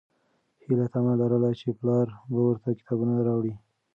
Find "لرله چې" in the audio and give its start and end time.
1.21-1.67